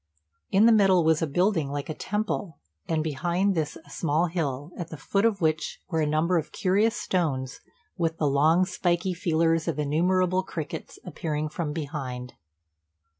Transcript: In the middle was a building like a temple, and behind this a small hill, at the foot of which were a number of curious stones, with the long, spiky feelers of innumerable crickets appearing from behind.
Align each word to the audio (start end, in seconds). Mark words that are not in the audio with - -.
In 0.49 0.65
the 0.65 0.71
middle 0.71 1.03
was 1.03 1.21
a 1.21 1.27
building 1.27 1.69
like 1.69 1.87
a 1.87 1.93
temple, 1.93 2.57
and 2.87 3.03
behind 3.03 3.53
this 3.53 3.77
a 3.85 3.91
small 3.91 4.25
hill, 4.25 4.71
at 4.75 4.87
the 4.89 4.97
foot 4.97 5.25
of 5.25 5.41
which 5.41 5.79
were 5.89 6.01
a 6.01 6.07
number 6.07 6.39
of 6.39 6.51
curious 6.51 6.95
stones, 6.95 7.59
with 7.97 8.17
the 8.17 8.25
long, 8.25 8.65
spiky 8.65 9.13
feelers 9.13 9.67
of 9.67 9.77
innumerable 9.77 10.41
crickets 10.41 10.97
appearing 11.05 11.49
from 11.49 11.71
behind. 11.71 12.33